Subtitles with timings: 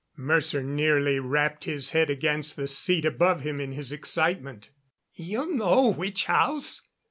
[0.17, 4.71] Mercer nearly rapped his head against the seat above him in his excitement.
[5.13, 6.81] "You know which house?